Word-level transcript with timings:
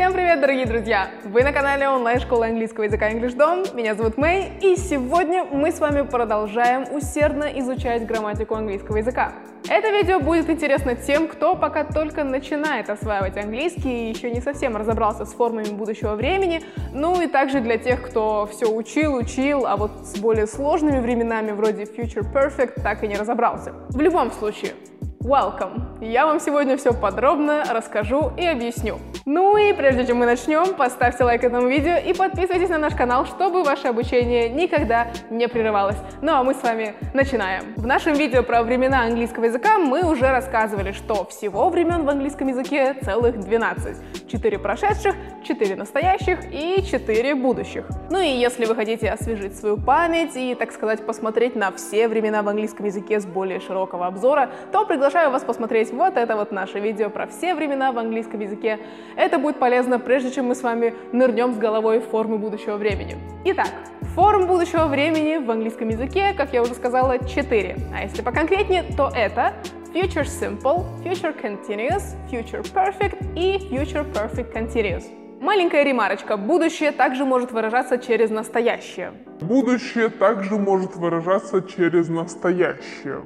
Всем 0.00 0.14
привет, 0.14 0.40
дорогие 0.40 0.64
друзья! 0.64 1.10
Вы 1.24 1.42
на 1.42 1.52
канале 1.52 1.86
онлайн-школы 1.86 2.46
английского 2.46 2.84
языка 2.84 3.12
EnglishDom. 3.12 3.76
Меня 3.76 3.94
зовут 3.94 4.16
Мэй, 4.16 4.50
и 4.62 4.74
сегодня 4.76 5.44
мы 5.44 5.70
с 5.70 5.78
вами 5.78 6.08
продолжаем 6.08 6.86
усердно 6.90 7.44
изучать 7.60 8.06
грамматику 8.06 8.54
английского 8.54 8.96
языка. 8.96 9.34
Это 9.68 9.90
видео 9.90 10.18
будет 10.18 10.48
интересно 10.48 10.96
тем, 10.96 11.28
кто 11.28 11.54
пока 11.54 11.84
только 11.84 12.24
начинает 12.24 12.88
осваивать 12.88 13.36
английский 13.36 14.06
и 14.06 14.08
еще 14.08 14.30
не 14.30 14.40
совсем 14.40 14.74
разобрался 14.74 15.26
с 15.26 15.34
формами 15.34 15.68
будущего 15.68 16.14
времени, 16.14 16.62
ну 16.94 17.20
и 17.20 17.26
также 17.26 17.60
для 17.60 17.76
тех, 17.76 18.00
кто 18.00 18.48
все 18.50 18.74
учил, 18.74 19.16
учил, 19.16 19.66
а 19.66 19.76
вот 19.76 19.90
с 20.04 20.18
более 20.18 20.46
сложными 20.46 21.00
временами 21.00 21.50
вроде 21.50 21.82
Future 21.82 22.24
Perfect 22.32 22.80
так 22.82 23.04
и 23.04 23.06
не 23.06 23.16
разобрался. 23.16 23.74
В 23.90 24.00
любом 24.00 24.32
случае, 24.32 24.72
Welcome! 25.22 25.90
Я 26.00 26.24
вам 26.24 26.40
сегодня 26.40 26.78
все 26.78 26.94
подробно 26.94 27.62
расскажу 27.68 28.32
и 28.38 28.46
объясню. 28.46 28.98
Ну 29.26 29.58
и 29.58 29.74
прежде 29.74 30.06
чем 30.06 30.16
мы 30.16 30.24
начнем, 30.24 30.74
поставьте 30.74 31.24
лайк 31.24 31.44
этому 31.44 31.68
видео 31.68 31.96
и 31.98 32.14
подписывайтесь 32.14 32.70
на 32.70 32.78
наш 32.78 32.94
канал, 32.94 33.26
чтобы 33.26 33.62
ваше 33.62 33.88
обучение 33.88 34.48
никогда 34.48 35.08
не 35.28 35.46
прерывалось. 35.46 35.98
Ну 36.22 36.32
а 36.32 36.42
мы 36.42 36.54
с 36.54 36.62
вами 36.62 36.94
начинаем. 37.12 37.74
В 37.76 37.86
нашем 37.86 38.14
видео 38.14 38.42
про 38.42 38.62
времена 38.62 39.02
английского 39.02 39.44
языка 39.44 39.76
мы 39.76 40.10
уже 40.10 40.26
рассказывали, 40.30 40.92
что 40.92 41.26
всего 41.26 41.68
времен 41.68 42.06
в 42.06 42.08
английском 42.08 42.48
языке 42.48 42.96
целых 43.02 43.38
12. 43.38 44.26
4 44.26 44.58
прошедших, 44.58 45.14
4 45.44 45.76
настоящих 45.76 46.38
и 46.50 46.82
4 46.82 47.34
будущих. 47.34 47.84
Ну 48.08 48.20
и 48.20 48.28
если 48.28 48.64
вы 48.64 48.74
хотите 48.74 49.10
освежить 49.10 49.58
свою 49.58 49.76
память 49.76 50.34
и, 50.34 50.54
так 50.54 50.72
сказать, 50.72 51.04
посмотреть 51.04 51.56
на 51.56 51.72
все 51.72 52.08
времена 52.08 52.42
в 52.42 52.48
английском 52.48 52.86
языке 52.86 53.20
с 53.20 53.26
более 53.26 53.60
широкого 53.60 54.06
обзора, 54.06 54.50
то 54.72 54.86
приглашаю 54.86 55.09
приглашаю 55.10 55.32
вас 55.32 55.42
посмотреть 55.42 55.92
вот 55.92 56.16
это 56.16 56.36
вот 56.36 56.52
наше 56.52 56.78
видео 56.78 57.10
про 57.10 57.26
все 57.26 57.56
времена 57.56 57.90
в 57.90 57.98
английском 57.98 58.38
языке. 58.38 58.78
Это 59.16 59.40
будет 59.40 59.58
полезно, 59.58 59.98
прежде 59.98 60.30
чем 60.30 60.46
мы 60.46 60.54
с 60.54 60.62
вами 60.62 60.94
нырнем 61.10 61.52
с 61.52 61.58
головой 61.58 61.98
в 61.98 62.04
формы 62.04 62.38
будущего 62.38 62.76
времени. 62.76 63.16
Итак, 63.44 63.70
форм 64.14 64.46
будущего 64.46 64.86
времени 64.86 65.44
в 65.44 65.50
английском 65.50 65.88
языке, 65.88 66.32
как 66.36 66.52
я 66.52 66.62
уже 66.62 66.74
сказала, 66.74 67.18
4. 67.18 67.76
А 67.92 68.02
если 68.04 68.22
поконкретнее, 68.22 68.84
то 68.96 69.10
это 69.12 69.54
Future 69.92 70.26
Simple, 70.26 70.84
Future 71.02 71.34
Continuous, 71.42 72.14
Future 72.30 72.62
Perfect 72.72 73.34
и 73.34 73.56
Future 73.68 74.06
Perfect 74.12 74.54
Continuous. 74.54 75.02
Маленькая 75.40 75.82
ремарочка. 75.82 76.36
Будущее 76.36 76.92
также 76.92 77.24
может 77.24 77.50
выражаться 77.50 77.98
через 77.98 78.30
настоящее. 78.30 79.12
Будущее 79.40 80.08
также 80.08 80.56
может 80.56 80.94
выражаться 80.94 81.62
через 81.62 82.08
настоящее. 82.08 83.22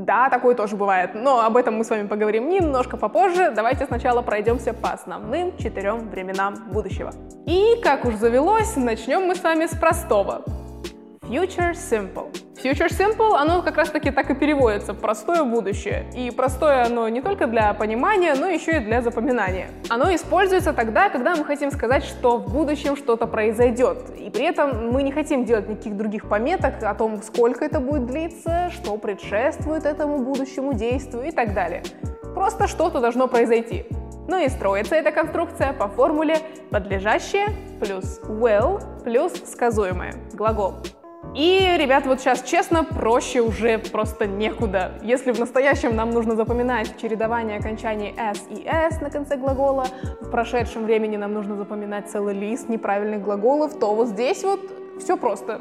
Да, 0.00 0.30
такое 0.30 0.54
тоже 0.54 0.76
бывает, 0.76 1.10
но 1.14 1.44
об 1.44 1.58
этом 1.58 1.74
мы 1.74 1.84
с 1.84 1.90
вами 1.90 2.06
поговорим 2.06 2.48
немножко 2.48 2.96
попозже. 2.96 3.52
Давайте 3.54 3.84
сначала 3.84 4.22
пройдемся 4.22 4.72
по 4.72 4.92
основным 4.92 5.54
четырем 5.58 6.08
временам 6.08 6.54
будущего. 6.72 7.12
И, 7.46 7.78
как 7.82 8.06
уж 8.06 8.14
завелось, 8.14 8.76
начнем 8.76 9.26
мы 9.26 9.34
с 9.34 9.42
вами 9.42 9.66
с 9.66 9.76
простого. 9.76 10.42
Future 11.20 11.72
Simple. 11.74 12.34
Future 12.62 12.88
Simple, 12.88 13.36
оно 13.36 13.62
как 13.62 13.78
раз 13.78 13.88
таки 13.88 14.10
так 14.10 14.30
и 14.30 14.34
переводится, 14.34 14.92
простое 14.92 15.44
будущее. 15.44 16.10
И 16.14 16.30
простое 16.30 16.84
оно 16.84 17.08
не 17.08 17.22
только 17.22 17.46
для 17.46 17.72
понимания, 17.72 18.34
но 18.34 18.48
еще 18.48 18.76
и 18.76 18.80
для 18.80 19.00
запоминания. 19.00 19.70
Оно 19.88 20.14
используется 20.14 20.74
тогда, 20.74 21.08
когда 21.08 21.36
мы 21.36 21.44
хотим 21.44 21.70
сказать, 21.70 22.04
что 22.04 22.36
в 22.36 22.52
будущем 22.52 22.96
что-то 22.96 23.26
произойдет. 23.26 24.10
И 24.18 24.28
при 24.28 24.44
этом 24.44 24.90
мы 24.90 25.02
не 25.02 25.10
хотим 25.10 25.44
делать 25.46 25.68
никаких 25.68 25.96
других 25.96 26.28
пометок 26.28 26.82
о 26.82 26.94
том, 26.94 27.22
сколько 27.22 27.64
это 27.64 27.80
будет 27.80 28.06
длиться, 28.06 28.70
что 28.70 28.96
предшествует 28.98 29.86
этому 29.86 30.18
будущему 30.18 30.74
действию 30.74 31.28
и 31.28 31.30
так 31.30 31.54
далее. 31.54 31.82
Просто 32.34 32.68
что-то 32.68 33.00
должно 33.00 33.26
произойти. 33.26 33.86
Ну 34.28 34.38
и 34.38 34.48
строится 34.48 34.96
эта 34.96 35.12
конструкция 35.12 35.72
по 35.72 35.88
формуле 35.88 36.36
подлежащее 36.70 37.48
плюс 37.80 38.20
will 38.24 38.80
плюс 39.02 39.32
сказуемое, 39.46 40.14
глагол. 40.34 40.74
И, 41.34 41.76
ребят, 41.78 42.06
вот 42.06 42.20
сейчас 42.20 42.42
честно, 42.42 42.82
проще 42.82 43.40
уже 43.40 43.78
просто 43.78 44.26
некуда. 44.26 44.98
Если 45.02 45.30
в 45.30 45.38
настоящем 45.38 45.94
нам 45.94 46.10
нужно 46.10 46.34
запоминать 46.34 47.00
чередование 47.00 47.58
окончаний 47.58 48.12
s 48.16 48.44
и 48.50 48.66
s 48.66 49.00
на 49.00 49.10
конце 49.10 49.36
глагола, 49.36 49.86
в 50.20 50.30
прошедшем 50.30 50.84
времени 50.84 51.16
нам 51.16 51.32
нужно 51.32 51.56
запоминать 51.56 52.10
целый 52.10 52.34
лист 52.34 52.68
неправильных 52.68 53.22
глаголов, 53.22 53.78
то 53.78 53.94
вот 53.94 54.08
здесь 54.08 54.42
вот 54.42 54.60
все 54.98 55.16
просто. 55.16 55.60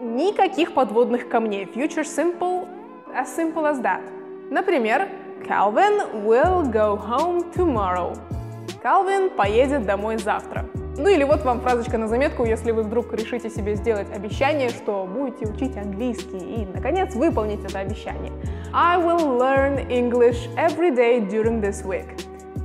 Никаких 0.00 0.74
подводных 0.74 1.28
камней. 1.28 1.64
Future 1.64 2.02
simple, 2.02 2.66
as 3.14 3.26
simple 3.36 3.64
as 3.64 3.80
that. 3.82 4.02
Например, 4.50 5.08
Calvin 5.46 6.24
will 6.26 6.68
go 6.68 6.96
home 6.96 7.52
tomorrow. 7.54 8.18
Calvin 8.82 9.30
поедет 9.30 9.86
домой 9.86 10.18
завтра. 10.18 10.66
Ну 10.96 11.08
или 11.08 11.24
вот 11.24 11.44
вам 11.44 11.60
фразочка 11.60 11.98
на 11.98 12.06
заметку, 12.06 12.44
если 12.44 12.70
вы 12.70 12.84
вдруг 12.84 13.12
решите 13.12 13.50
себе 13.50 13.74
сделать 13.74 14.06
обещание, 14.14 14.68
что 14.68 15.08
будете 15.12 15.46
учить 15.46 15.76
английский 15.76 16.38
и, 16.38 16.66
наконец, 16.66 17.14
выполнить 17.14 17.64
это 17.64 17.80
обещание. 17.80 18.32
I 18.72 18.98
will 18.98 19.38
learn 19.38 19.88
English 19.88 20.48
every 20.56 20.94
day 20.94 21.20
during 21.20 21.60
this 21.60 21.84
week. 21.84 22.06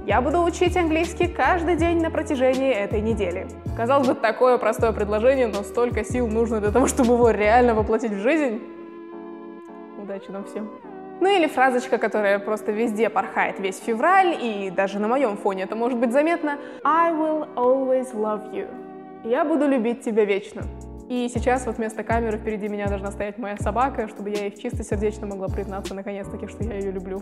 Я 0.06 0.22
буду 0.22 0.44
учить 0.44 0.78
английский 0.78 1.28
каждый 1.28 1.76
день 1.76 2.02
на 2.02 2.12
протяжении 2.12 2.72
этой 2.72 3.02
недели. 3.02 3.48
Казалось 3.76 4.08
бы, 4.08 4.16
такое 4.16 4.58
простое 4.58 4.92
предложение, 4.92 5.48
но 5.48 5.64
столько 5.64 6.04
сил 6.04 6.28
нужно 6.28 6.60
для 6.60 6.72
того, 6.72 6.88
чтобы 6.88 7.14
его 7.14 7.32
реально 7.32 7.74
воплотить 7.74 8.12
в 8.12 8.20
жизнь. 8.20 8.62
Удачи 10.02 10.30
нам 10.30 10.46
всем! 10.46 10.70
Ну 11.22 11.28
или 11.28 11.48
фразочка, 11.48 11.98
которая 11.98 12.40
просто 12.40 12.72
везде 12.72 13.10
порхает 13.10 13.60
весь 13.60 13.80
февраль, 13.80 14.38
и 14.42 14.72
даже 14.72 15.00
на 15.00 15.08
моем 15.08 15.36
фоне 15.36 15.64
это 15.64 15.76
может 15.76 16.00
быть 16.00 16.12
заметно. 16.12 16.58
I 16.84 17.12
will 17.12 17.48
always 17.56 18.14
love 18.14 18.54
you. 18.54 18.68
Я 19.26 19.44
буду 19.44 19.68
любить 19.68 20.02
тебя 20.02 20.24
вечно. 20.24 20.62
И 21.10 21.28
сейчас 21.34 21.66
вот 21.66 21.78
вместо 21.78 22.04
камеры 22.04 22.38
впереди 22.38 22.70
меня 22.70 22.88
должна 22.88 23.12
стоять 23.12 23.38
моя 23.38 23.58
собака, 23.58 24.08
чтобы 24.08 24.30
я 24.30 24.44
ей 24.44 24.52
чисто 24.52 24.84
сердечно 24.84 25.28
могла 25.28 25.48
признаться 25.48 25.94
наконец-таки, 25.94 26.48
что 26.48 26.64
я 26.64 26.76
ее 26.76 26.92
люблю. 26.92 27.22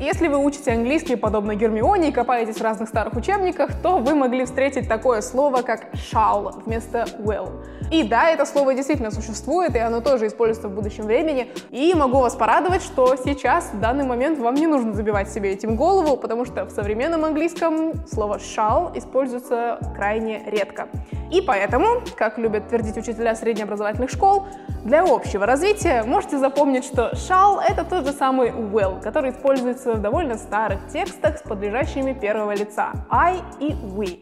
Если 0.00 0.28
вы 0.28 0.38
учите 0.38 0.72
английский 0.72 1.14
подобно 1.14 1.54
Гермионе 1.54 2.08
и 2.08 2.12
копаетесь 2.12 2.56
в 2.56 2.62
разных 2.62 2.88
старых 2.88 3.12
учебниках, 3.16 3.82
то 3.82 3.98
вы 3.98 4.14
могли 4.14 4.46
встретить 4.46 4.88
такое 4.88 5.20
слово, 5.20 5.60
как 5.60 5.92
shall 5.92 6.58
вместо 6.64 7.04
will. 7.18 7.62
И 7.90 8.02
да, 8.02 8.30
это 8.30 8.46
слово 8.46 8.72
действительно 8.72 9.10
существует, 9.10 9.76
и 9.76 9.78
оно 9.78 10.00
тоже 10.00 10.28
используется 10.28 10.68
в 10.68 10.74
будущем 10.74 11.04
времени. 11.04 11.50
И 11.68 11.92
могу 11.92 12.20
вас 12.20 12.34
порадовать, 12.34 12.82
что 12.82 13.14
сейчас, 13.22 13.72
в 13.74 13.80
данный 13.80 14.04
момент, 14.04 14.38
вам 14.38 14.54
не 14.54 14.66
нужно 14.66 14.94
забивать 14.94 15.28
себе 15.28 15.52
этим 15.52 15.76
голову, 15.76 16.16
потому 16.16 16.46
что 16.46 16.64
в 16.64 16.70
современном 16.70 17.26
английском 17.26 17.92
слово 18.06 18.38
shall 18.38 18.96
используется 18.96 19.80
крайне 19.94 20.42
редко. 20.46 20.88
И 21.30 21.42
поэтому, 21.42 22.02
как 22.16 22.38
любят 22.38 22.68
твердить 22.68 22.96
учителя 22.96 23.34
среднеобразовательных 23.34 24.08
школ, 24.08 24.46
для 24.84 25.02
общего 25.02 25.44
развития 25.44 26.04
можете 26.04 26.38
запомнить, 26.38 26.84
что 26.84 27.10
shall— 27.12 27.60
это 27.68 27.84
тот 27.84 28.06
же 28.06 28.12
самый 28.12 28.50
will, 28.50 29.00
который 29.02 29.30
используется 29.30 29.89
в 29.94 30.00
довольно 30.00 30.36
старых 30.36 30.86
текстах 30.92 31.38
с 31.38 31.42
подлежащими 31.42 32.12
первого 32.12 32.54
лица 32.54 32.92
I 33.10 33.40
и 33.60 33.72
we. 33.72 34.20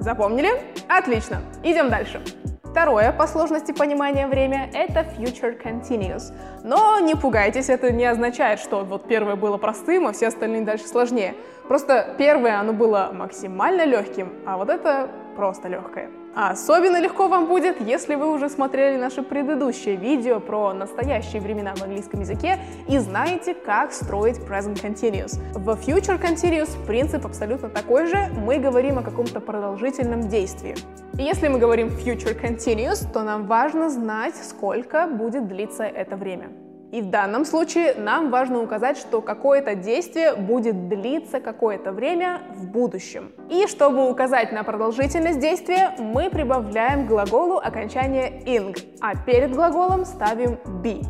Запомнили? 0.00 0.50
Отлично. 0.88 1.42
Идем 1.62 1.90
дальше. 1.90 2.22
Второе 2.70 3.12
по 3.12 3.26
сложности 3.26 3.72
понимания 3.72 4.28
время— 4.28 4.70
это 4.72 5.00
future 5.00 5.60
continuous. 5.60 6.32
Но 6.62 7.00
не 7.00 7.16
пугайтесь, 7.16 7.68
это 7.68 7.90
не 7.90 8.04
означает, 8.04 8.60
что 8.60 8.84
вот 8.84 9.08
первое 9.08 9.34
было 9.34 9.56
простым, 9.56 10.06
а 10.06 10.12
все 10.12 10.28
остальные 10.28 10.62
дальше 10.62 10.86
сложнее. 10.86 11.34
Просто 11.66 12.14
первое, 12.16 12.60
оно 12.60 12.72
было 12.72 13.10
максимально 13.12 13.84
легким, 13.84 14.32
а 14.46 14.56
вот 14.56 14.70
это 14.70 15.08
просто 15.36 15.68
легкое. 15.68 16.10
А 16.34 16.50
особенно 16.50 17.00
легко 17.00 17.26
вам 17.26 17.46
будет, 17.46 17.80
если 17.80 18.14
вы 18.14 18.32
уже 18.32 18.48
смотрели 18.48 18.96
наше 18.96 19.22
предыдущее 19.22 19.96
видео 19.96 20.38
про 20.38 20.72
настоящие 20.72 21.42
времена 21.42 21.74
в 21.74 21.82
английском 21.82 22.20
языке 22.20 22.58
и 22.88 22.98
знаете, 22.98 23.54
как 23.54 23.92
строить 23.92 24.36
present 24.38 24.80
continuous. 24.80 25.40
В 25.54 25.70
future 25.70 26.20
continuous 26.20 26.70
принцип 26.86 27.26
абсолютно 27.26 27.68
такой 27.68 28.06
же, 28.06 28.28
мы 28.36 28.58
говорим 28.58 28.98
о 28.98 29.02
каком-то 29.02 29.40
продолжительном 29.40 30.28
действии. 30.28 30.76
И 31.18 31.22
если 31.22 31.48
мы 31.48 31.58
говорим 31.58 31.88
future 31.88 32.40
continuous, 32.40 33.10
то 33.12 33.22
нам 33.22 33.46
важно 33.46 33.90
знать, 33.90 34.34
сколько 34.36 35.08
будет 35.08 35.48
длиться 35.48 35.82
это 35.82 36.16
время. 36.16 36.50
И 36.92 37.02
в 37.02 37.10
данном 37.10 37.44
случае 37.44 37.94
нам 37.94 38.30
важно 38.30 38.60
указать, 38.60 38.96
что 38.96 39.20
какое-то 39.20 39.76
действие 39.76 40.34
будет 40.34 40.88
длиться 40.88 41.40
какое-то 41.40 41.92
время 41.92 42.40
в 42.56 42.66
будущем. 42.66 43.32
И 43.48 43.66
чтобы 43.68 44.10
указать 44.10 44.50
на 44.50 44.64
продолжительность 44.64 45.38
действия, 45.38 45.94
мы 45.98 46.30
прибавляем 46.30 47.06
к 47.06 47.08
глаголу 47.08 47.58
окончание 47.58 48.42
ing, 48.44 48.76
а 49.00 49.14
перед 49.14 49.54
глаголом 49.54 50.04
ставим 50.04 50.58
be. 50.82 51.04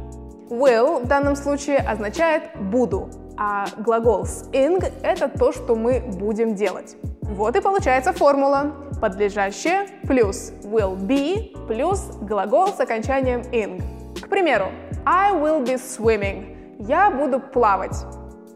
Will 0.50 1.05
в 1.05 1.06
данном 1.06 1.37
случае 1.37 1.79
означает 1.79 2.43
«буду», 2.61 3.09
а 3.38 3.65
глагол 3.79 4.26
с 4.26 4.50
ing— 4.53 4.85
это 5.03 5.29
то, 5.29 5.50
что 5.53 5.76
мы 5.76 6.00
будем 6.00 6.56
делать. 6.56 6.97
Вот 7.23 7.56
и 7.56 7.61
получается 7.61 8.12
формула. 8.12 8.73
Подлежащее 9.00 9.87
плюс 10.03 10.53
will 10.62 10.94
be 10.94 11.56
плюс 11.67 12.00
глагол 12.21 12.69
с 12.69 12.81
окончанием 12.81 13.41
ing. 13.53 13.81
К 14.21 14.29
примеру, 14.29 14.67
I 15.06 15.32
will 15.32 15.64
be 15.64 15.76
swimming. 15.76 16.56
Я 16.79 17.11
буду 17.11 17.41
плавать. 17.41 18.05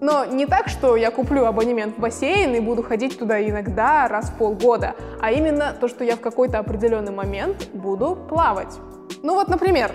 Но 0.00 0.24
не 0.26 0.44
так, 0.44 0.68
что 0.68 0.96
я 0.96 1.10
куплю 1.10 1.46
абонемент 1.46 1.96
в 1.96 2.00
бассейн 2.00 2.54
и 2.54 2.60
буду 2.60 2.82
ходить 2.82 3.18
туда 3.18 3.42
иногда, 3.42 4.06
раз 4.08 4.28
в 4.28 4.34
полгода, 4.34 4.94
а 5.22 5.30
именно 5.30 5.74
то, 5.80 5.88
что 5.88 6.04
я 6.04 6.16
в 6.16 6.20
какой-то 6.20 6.58
определенный 6.58 7.12
момент 7.12 7.68
буду 7.72 8.16
плавать. 8.28 8.78
Ну 9.22 9.34
вот, 9.34 9.48
например, 9.48 9.90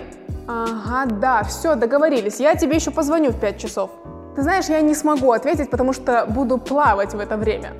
ага, 0.48 1.06
да, 1.06 1.44
все, 1.44 1.76
договорились, 1.76 2.40
я 2.40 2.56
тебе 2.56 2.76
еще 2.76 2.90
позвоню 2.90 3.30
в 3.30 3.38
5 3.38 3.58
часов. 3.58 3.90
Ты 4.34 4.42
знаешь, 4.42 4.66
я 4.66 4.80
не 4.80 4.94
смогу 4.94 5.30
ответить, 5.30 5.70
потому 5.70 5.92
что 5.92 6.26
буду 6.28 6.58
плавать 6.58 7.14
в 7.14 7.20
это 7.20 7.36
время. 7.36 7.74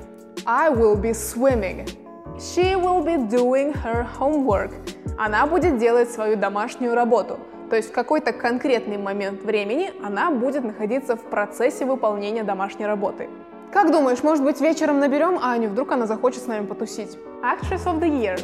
I 0.45 0.71
will 0.71 0.95
be 0.95 1.11
swimming. 1.11 1.89
She 2.37 2.75
will 2.75 3.03
be 3.03 3.17
doing 3.29 3.75
her 3.83 4.07
homework. 4.19 4.71
Она 5.17 5.45
будет 5.45 5.77
делать 5.77 6.09
свою 6.11 6.37
домашнюю 6.37 6.95
работу. 6.95 7.37
То 7.71 7.77
есть 7.77 7.91
в 7.91 7.93
какой-то 7.93 8.33
конкретный 8.33 8.97
момент 8.97 9.43
времени 9.43 9.93
она 10.03 10.29
будет 10.29 10.65
находиться 10.65 11.15
в 11.15 11.21
процессе 11.21 11.85
выполнения 11.85 12.43
домашней 12.43 12.85
работы. 12.85 13.29
Как 13.71 13.93
думаешь, 13.93 14.21
может 14.23 14.43
быть 14.43 14.59
вечером 14.59 14.99
наберем 14.99 15.39
Аню, 15.41 15.69
вдруг 15.69 15.93
она 15.93 16.05
захочет 16.05 16.43
с 16.43 16.47
нами 16.47 16.65
потусить? 16.65 17.17
Actress 17.41 17.85
of 17.85 18.01
the 18.01 18.09
Year. 18.09 18.41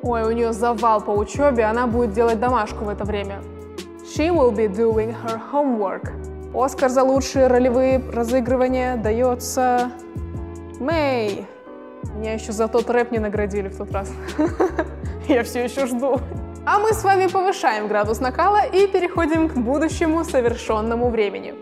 Ой, 0.00 0.22
у 0.22 0.30
нее 0.30 0.54
завал 0.54 1.02
по 1.02 1.10
учебе, 1.10 1.64
она 1.64 1.86
будет 1.86 2.12
делать 2.12 2.40
домашку 2.40 2.86
в 2.86 2.88
это 2.88 3.04
время. 3.04 3.42
She 4.16 4.30
will 4.30 4.50
be 4.50 4.66
doing 4.66 5.14
her 5.22 5.38
homework. 5.52 6.12
Оскар 6.54 6.88
за 6.88 7.02
лучшие 7.02 7.46
ролевые 7.46 8.00
разыгрывания 8.10 8.96
дается 8.96 9.92
Мэй. 10.80 11.46
Меня 12.14 12.32
еще 12.32 12.52
за 12.52 12.68
тот 12.68 12.88
рэп 12.88 13.10
не 13.10 13.18
наградили 13.18 13.68
в 13.68 13.76
тот 13.76 13.92
раз. 13.92 14.10
Я 15.28 15.44
все 15.44 15.64
еще 15.64 15.84
жду. 15.84 16.18
А 16.64 16.78
мы 16.78 16.92
с 16.92 17.02
вами 17.02 17.26
повышаем 17.26 17.88
градус 17.88 18.20
накала 18.20 18.64
и 18.64 18.86
переходим 18.86 19.48
к 19.48 19.54
будущему 19.54 20.22
совершенному 20.22 21.08
времени. 21.10 21.56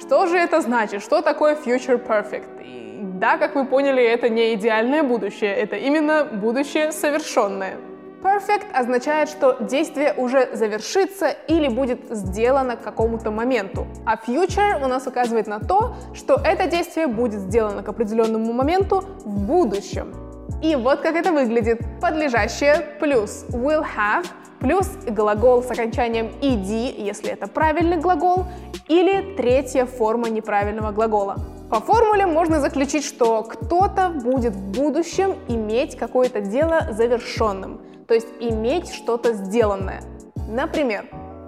Что 0.00 0.26
же 0.26 0.36
это 0.36 0.60
значит? 0.60 1.00
Что 1.00 1.22
такое 1.22 1.54
future 1.54 2.04
perfect? 2.04 2.60
И 2.64 2.98
да, 3.02 3.38
как 3.38 3.54
вы 3.54 3.64
поняли, 3.64 4.02
это 4.02 4.28
не 4.28 4.54
идеальное 4.54 5.04
будущее, 5.04 5.54
это 5.54 5.76
именно 5.76 6.24
будущее 6.24 6.90
совершенное. 6.90 7.76
Perfect 8.20 8.72
означает, 8.74 9.28
что 9.28 9.58
действие 9.60 10.12
уже 10.16 10.48
завершится 10.56 11.28
или 11.46 11.68
будет 11.68 12.00
сделано 12.10 12.76
к 12.76 12.82
какому-то 12.82 13.30
моменту. 13.30 13.86
А 14.04 14.16
future 14.16 14.84
у 14.84 14.88
нас 14.88 15.06
указывает 15.06 15.46
на 15.46 15.60
то, 15.60 15.94
что 16.14 16.34
это 16.34 16.66
действие 16.66 17.06
будет 17.06 17.42
сделано 17.42 17.84
к 17.84 17.88
определенному 17.88 18.52
моменту 18.52 19.04
в 19.24 19.46
будущем. 19.46 20.25
И 20.62 20.74
вот 20.74 21.00
как 21.00 21.16
это 21.16 21.32
выглядит. 21.32 21.80
Подлежащее 22.00 22.96
плюс 22.98 23.44
will 23.50 23.84
have 23.96 24.26
плюс 24.60 24.88
глагол 25.06 25.62
с 25.62 25.70
окончанием 25.70 26.32
ed, 26.40 26.94
если 26.96 27.30
это 27.30 27.46
правильный 27.46 27.98
глагол, 27.98 28.46
или 28.88 29.34
третья 29.36 29.86
форма 29.86 30.28
неправильного 30.28 30.92
глагола. 30.92 31.36
По 31.70 31.80
формуле 31.80 32.26
можно 32.26 32.60
заключить, 32.60 33.04
что 33.04 33.42
кто-то 33.42 34.08
будет 34.08 34.54
в 34.54 34.70
будущем 34.70 35.34
иметь 35.48 35.96
какое-то 35.96 36.40
дело 36.40 36.88
завершенным, 36.90 37.80
то 38.06 38.14
есть 38.14 38.28
иметь 38.40 38.92
что-то 38.92 39.34
сделанное. 39.34 40.02
Например, 40.48 41.04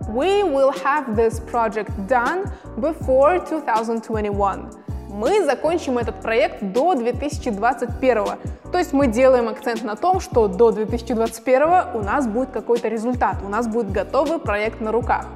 We 0.08 0.42
will 0.42 0.72
have 0.84 1.14
this 1.14 1.38
project 1.38 1.90
done 2.08 2.50
before 2.78 3.38
2021 3.40 4.70
мы 5.18 5.44
закончим 5.44 5.98
этот 5.98 6.20
проект 6.22 6.62
до 6.62 6.94
2021. 6.94 8.24
То 8.70 8.78
есть 8.78 8.92
мы 8.92 9.08
делаем 9.08 9.48
акцент 9.48 9.82
на 9.82 9.96
том, 9.96 10.20
что 10.20 10.46
до 10.46 10.70
2021 10.70 11.62
у 11.94 12.04
нас 12.04 12.28
будет 12.28 12.50
какой-то 12.50 12.86
результат, 12.86 13.38
у 13.44 13.48
нас 13.48 13.66
будет 13.66 13.90
готовый 13.90 14.38
проект 14.38 14.80
на 14.80 14.92
руках. 14.92 15.26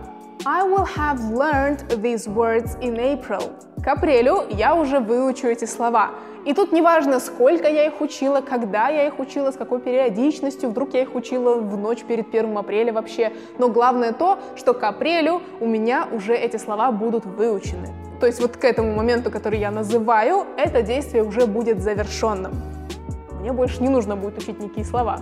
I 0.45 0.63
will 0.63 0.87
have 0.97 1.19
learned 1.33 1.85
these 2.01 2.29
words 2.29 2.79
in 2.81 2.97
April. 2.97 3.51
К 3.83 3.89
апрелю 3.89 4.45
я 4.51 4.77
уже 4.77 5.01
выучу 5.01 5.49
эти 5.49 5.65
слова. 5.65 6.11
И 6.45 6.55
тут 6.55 6.71
неважно, 6.71 7.19
сколько 7.19 7.69
я 7.69 7.87
их 7.87 8.01
учила, 8.01 8.41
когда 8.41 8.89
я 8.89 9.09
их 9.09 9.19
учила, 9.19 9.51
с 9.51 9.57
какой 9.57 9.81
периодичностью, 9.81 10.71
вдруг 10.71 10.95
я 10.95 11.03
их 11.03 11.17
учила 11.17 11.57
в 11.57 11.77
ночь 11.77 12.05
перед 12.05 12.29
1 12.29 12.57
апреля 12.57 12.93
вообще. 12.93 13.33
Но 13.59 13.69
главное 13.69 14.13
то, 14.13 14.39
что 14.55 14.75
к 14.75 14.85
апрелю 14.85 15.43
у 15.59 15.67
меня 15.67 16.07
уже 16.13 16.35
эти 16.35 16.57
слова 16.57 16.93
будут 16.93 17.27
выучены. 17.27 18.02
То 18.23 18.27
есть 18.27 18.41
вот 18.41 18.57
к 18.57 18.63
этому 18.63 18.95
моменту, 18.95 19.33
который 19.33 19.59
я 19.59 19.73
называю, 19.73 20.47
это 20.57 20.83
действие 20.83 21.25
уже 21.25 21.47
будет 21.47 21.83
завершенным. 21.83 22.53
Мне 23.41 23.53
больше 23.53 23.83
не 23.83 23.89
нужно 23.89 24.15
будет 24.15 24.39
учить 24.39 24.61
никакие 24.61 24.87
слова. 24.87 25.19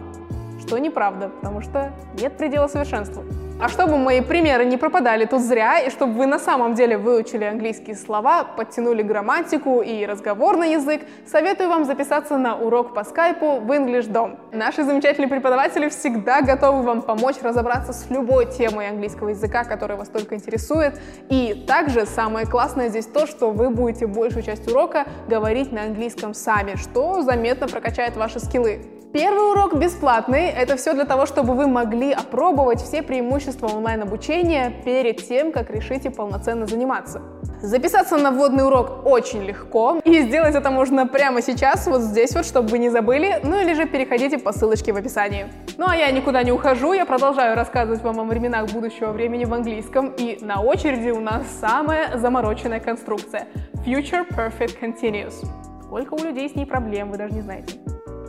Что 0.60 0.76
неправда, 0.76 1.30
потому 1.30 1.62
что 1.62 1.94
нет 2.20 2.36
предела 2.36 2.68
совершенству. 2.68 3.24
А 3.62 3.68
чтобы 3.68 3.98
мои 3.98 4.22
примеры 4.22 4.64
не 4.64 4.78
пропадали 4.78 5.26
тут 5.26 5.42
зря, 5.42 5.80
и 5.80 5.90
чтобы 5.90 6.14
вы 6.14 6.24
на 6.24 6.38
самом 6.38 6.74
деле 6.74 6.96
выучили 6.96 7.44
английские 7.44 7.94
слова, 7.94 8.42
подтянули 8.42 9.02
грамматику 9.02 9.82
и 9.82 10.06
разговорный 10.06 10.72
язык, 10.72 11.02
советую 11.26 11.68
вам 11.68 11.84
записаться 11.84 12.38
на 12.38 12.56
урок 12.56 12.94
по 12.94 13.04
скайпу 13.04 13.60
в 13.60 13.70
English 13.70 14.10
Dom. 14.10 14.38
Наши 14.52 14.82
замечательные 14.82 15.28
преподаватели 15.28 15.90
всегда 15.90 16.40
готовы 16.40 16.82
вам 16.82 17.02
помочь 17.02 17.36
разобраться 17.42 17.92
с 17.92 18.08
любой 18.08 18.46
темой 18.46 18.88
английского 18.88 19.28
языка, 19.28 19.64
которая 19.64 19.98
вас 19.98 20.08
только 20.08 20.36
интересует. 20.36 20.98
И 21.28 21.66
также 21.68 22.06
самое 22.06 22.46
классное 22.46 22.88
здесь 22.88 23.04
то, 23.04 23.26
что 23.26 23.50
вы 23.50 23.68
будете 23.68 24.06
большую 24.06 24.42
часть 24.42 24.70
урока 24.70 25.04
говорить 25.28 25.70
на 25.70 25.82
английском 25.82 26.32
сами, 26.32 26.76
что 26.76 27.20
заметно 27.20 27.68
прокачает 27.68 28.16
ваши 28.16 28.40
скиллы. 28.40 28.99
Первый 29.12 29.50
урок 29.50 29.74
бесплатный. 29.74 30.50
Это 30.50 30.76
все 30.76 30.94
для 30.94 31.04
того, 31.04 31.26
чтобы 31.26 31.54
вы 31.54 31.66
могли 31.66 32.12
опробовать 32.12 32.80
все 32.80 33.02
преимущества 33.02 33.66
онлайн-обучения 33.66 34.72
перед 34.84 35.26
тем, 35.26 35.50
как 35.50 35.68
решите 35.68 36.10
полноценно 36.10 36.64
заниматься. 36.64 37.20
Записаться 37.60 38.16
на 38.18 38.30
вводный 38.30 38.64
урок 38.64 39.04
очень 39.04 39.42
легко, 39.42 40.00
и 40.04 40.22
сделать 40.22 40.54
это 40.54 40.70
можно 40.70 41.08
прямо 41.08 41.42
сейчас, 41.42 41.88
вот 41.88 42.02
здесь 42.02 42.34
вот, 42.36 42.46
чтобы 42.46 42.68
вы 42.68 42.78
не 42.78 42.88
забыли, 42.88 43.40
ну 43.42 43.60
или 43.60 43.74
же 43.74 43.84
переходите 43.84 44.38
по 44.38 44.52
ссылочке 44.52 44.92
в 44.92 44.96
описании. 44.96 45.46
Ну 45.76 45.86
а 45.88 45.96
я 45.96 46.10
никуда 46.12 46.44
не 46.44 46.52
ухожу, 46.52 46.92
я 46.92 47.04
продолжаю 47.04 47.56
рассказывать 47.56 48.02
вам 48.02 48.20
о 48.20 48.24
временах 48.24 48.70
будущего 48.70 49.10
времени 49.10 49.44
в 49.44 49.52
английском, 49.52 50.14
и 50.16 50.38
на 50.40 50.62
очереди 50.62 51.10
у 51.10 51.20
нас 51.20 51.42
самая 51.60 52.16
замороченная 52.16 52.80
конструкция— 52.80 53.48
Future 53.84 54.24
Perfect 54.28 54.80
Continuous. 54.80 55.44
Сколько 55.82 56.14
у 56.14 56.24
людей 56.24 56.48
с 56.48 56.54
ней 56.54 56.64
проблем, 56.64 57.10
вы 57.10 57.18
даже 57.18 57.34
не 57.34 57.40
знаете. 57.40 57.74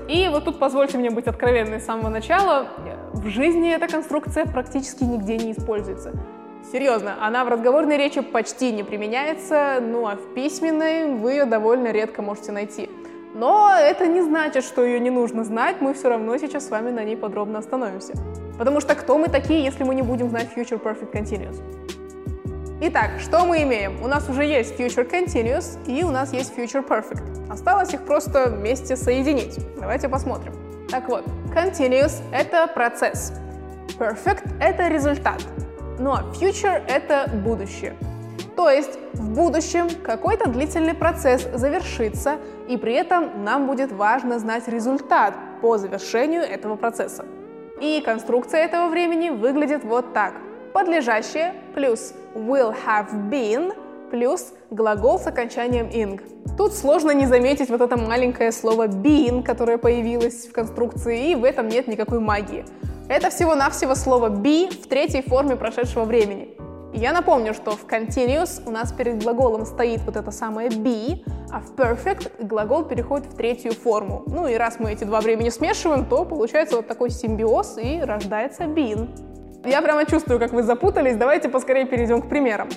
И 0.07 0.27
вот 0.29 0.45
тут 0.45 0.59
позвольте 0.59 0.97
мне 0.97 1.09
быть 1.09 1.27
откровенной 1.27 1.79
с 1.79 1.85
самого 1.85 2.09
начала. 2.09 2.67
В 3.13 3.27
жизни 3.27 3.71
эта 3.71 3.87
конструкция 3.87 4.45
практически 4.45 5.03
нигде 5.03 5.37
не 5.37 5.51
используется. 5.51 6.13
Серьезно, 6.71 7.15
она 7.19 7.43
в 7.43 7.49
разговорной 7.49 7.97
речи 7.97 8.21
почти 8.21 8.71
не 8.71 8.83
применяется, 8.83 9.79
ну 9.81 10.07
а 10.07 10.15
в 10.15 10.33
письменной 10.33 11.15
вы 11.15 11.31
ее 11.31 11.45
довольно 11.45 11.91
редко 11.91 12.21
можете 12.21 12.51
найти. 12.51 12.89
Но 13.33 13.71
это 13.73 14.07
не 14.07 14.21
значит, 14.21 14.63
что 14.63 14.83
ее 14.83 14.99
не 14.99 15.09
нужно 15.09 15.43
знать, 15.43 15.77
мы 15.79 15.93
все 15.93 16.09
равно 16.09 16.37
сейчас 16.37 16.67
с 16.67 16.69
вами 16.69 16.91
на 16.91 17.03
ней 17.03 17.15
подробно 17.15 17.59
остановимся. 17.59 18.13
Потому 18.57 18.79
что 18.81 18.93
кто 18.95 19.17
мы 19.17 19.27
такие, 19.27 19.63
если 19.63 19.83
мы 19.83 19.95
не 19.95 20.01
будем 20.01 20.29
знать 20.29 20.49
Future 20.55 20.81
Perfect 20.81 21.13
Continuous? 21.13 21.61
Итак, 22.83 23.19
что 23.19 23.45
мы 23.45 23.61
имеем? 23.61 24.01
У 24.01 24.07
нас 24.07 24.27
уже 24.27 24.43
есть 24.43 24.73
Future 24.73 25.07
Continuous 25.07 25.77
и 25.85 26.03
у 26.03 26.09
нас 26.09 26.33
есть 26.33 26.57
Future 26.57 26.83
Perfect. 26.83 27.47
Осталось 27.47 27.93
их 27.93 28.03
просто 28.07 28.49
вместе 28.49 28.95
соединить. 28.95 29.59
Давайте 29.79 30.09
посмотрим. 30.09 30.53
Так 30.89 31.07
вот, 31.07 31.23
Continuous— 31.55 32.23
это 32.31 32.65
процесс. 32.65 33.33
Perfect— 33.99 34.49
это 34.59 34.87
результат. 34.87 35.43
Ну 35.99 36.11
а 36.11 36.23
Future— 36.33 36.81
это 36.87 37.29
будущее. 37.31 37.93
То 38.55 38.67
есть 38.67 38.97
в 39.13 39.29
будущем 39.35 39.87
какой-то 40.03 40.49
длительный 40.49 40.95
процесс 40.95 41.47
завершится, 41.53 42.37
и 42.67 42.77
при 42.77 42.93
этом 42.93 43.43
нам 43.43 43.67
будет 43.67 43.91
важно 43.91 44.39
знать 44.39 44.67
результат 44.67 45.35
по 45.61 45.77
завершению 45.77 46.41
этого 46.41 46.77
процесса. 46.77 47.25
И 47.79 48.01
конструкция 48.03 48.61
этого 48.61 48.87
времени 48.87 49.29
выглядит 49.29 49.83
вот 49.83 50.13
так— 50.15 50.33
подлежащее 50.73 51.53
плюс 51.73 52.13
will 52.35 52.75
have 52.85 53.29
been 53.29 53.73
плюс 54.11 54.53
глагол 54.69 55.19
с 55.19 55.27
окончанием 55.27 55.87
ing. 55.87 56.21
Тут 56.57 56.73
сложно 56.73 57.11
не 57.11 57.25
заметить 57.25 57.69
вот 57.69 57.81
это 57.81 57.97
маленькое 57.97 58.51
слово 58.51 58.87
been, 58.87 59.41
которое 59.41 59.77
появилось 59.77 60.47
в 60.47 60.51
конструкции, 60.51 61.31
и 61.31 61.35
в 61.35 61.43
этом 61.45 61.69
нет 61.69 61.87
никакой 61.87 62.19
магии. 62.19 62.65
Это 63.07 63.29
всего-навсего 63.29 63.95
слово 63.95 64.29
be 64.29 64.69
в 64.69 64.87
третьей 64.87 65.21
форме 65.21 65.55
прошедшего 65.55 66.03
времени. 66.03 66.49
И 66.93 66.99
я 66.99 67.13
напомню, 67.13 67.53
что 67.53 67.71
в 67.71 67.85
continuous 67.85 68.61
у 68.65 68.71
нас 68.71 68.91
перед 68.91 69.23
глаголом 69.23 69.65
стоит 69.65 70.01
вот 70.01 70.17
это 70.17 70.31
самое 70.31 70.69
be, 70.69 71.23
а 71.49 71.61
в 71.61 71.73
perfect 71.75 72.45
глагол 72.45 72.83
переходит 72.83 73.27
в 73.27 73.35
третью 73.37 73.73
форму. 73.73 74.23
Ну 74.27 74.47
и 74.47 74.55
раз 74.55 74.77
мы 74.79 74.91
эти 74.91 75.05
два 75.05 75.21
времени 75.21 75.49
смешиваем, 75.49 76.05
то 76.05 76.25
получается 76.25 76.75
вот 76.75 76.87
такой 76.87 77.09
симбиоз 77.09 77.77
и 77.81 78.01
рождается 78.01 78.63
been. 78.63 79.09
Я 79.63 79.81
прямо 79.81 80.05
чувствую, 80.05 80.39
как 80.39 80.53
вы 80.53 80.63
запутались. 80.63 81.17
Давайте 81.17 81.47
поскорее 81.47 81.85
перейдем 81.85 82.21
к 82.21 82.29
примерам. 82.29 82.69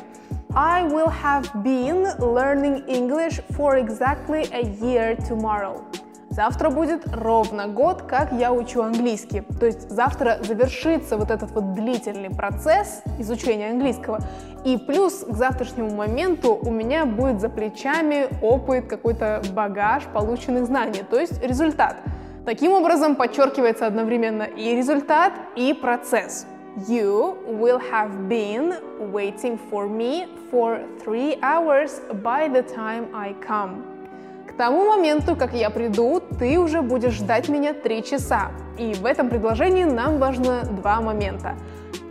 I 0.55 0.85
will 0.85 1.11
have 1.23 1.47
been 1.65 2.07
learning 2.19 2.87
English 2.87 3.41
for 3.57 3.77
exactly 3.77 4.47
a 4.53 4.63
year 4.63 5.17
tomorrow. 5.29 5.83
Завтра 6.29 6.69
будет 6.69 7.07
ровно 7.15 7.69
год, 7.69 8.03
как 8.03 8.33
я 8.33 8.53
учу 8.53 8.83
английский. 8.83 9.43
То 9.59 9.67
есть 9.67 9.89
завтра 9.89 10.39
завершится 10.43 11.17
вот 11.17 11.31
этот 11.31 11.53
вот 11.53 11.73
длительный 11.73 12.29
процесс 12.29 13.03
изучения 13.19 13.71
английского. 13.71 14.19
И 14.65 14.77
плюс 14.77 15.25
к 15.25 15.35
завтрашнему 15.35 15.91
моменту 15.95 16.59
у 16.61 16.71
меня 16.71 17.07
будет 17.07 17.41
за 17.41 17.49
плечами 17.49 18.29
опыт, 18.43 18.87
какой-то 18.89 19.43
багаж 19.53 20.05
полученных 20.13 20.67
знаний, 20.67 21.03
то 21.09 21.19
есть 21.19 21.43
результат. 21.43 21.97
Таким 22.45 22.73
образом 22.73 23.17
подчеркивается 23.17 23.87
одновременно 23.87 24.43
и 24.43 24.77
результат, 24.77 25.33
и 25.57 25.73
процесс. 25.73 26.47
You 26.77 27.39
will 27.47 27.79
have 27.79 28.29
been 28.29 28.75
waiting 29.13 29.57
for 29.71 29.89
me 29.89 30.27
for 30.51 30.81
three 30.99 31.39
hours 31.41 32.01
by 32.21 32.49
the 32.49 32.65
time 32.65 33.07
I 33.15 33.33
come. 33.47 33.85
К 34.49 34.57
тому 34.57 34.85
моменту, 34.85 35.37
как 35.37 35.55
я 35.55 35.71
приду, 35.71 36.21
ты 36.41 36.59
уже 36.59 36.83
будешь 36.83 37.13
ждать 37.13 37.49
меня 37.49 37.75
три 37.75 38.03
часа. 38.03 38.51
И 38.77 38.93
в 38.95 39.07
этом 39.07 39.29
предложении 39.29 39.85
нам 39.85 40.19
важно 40.19 40.65
два 40.65 41.01
момента. 41.01 41.55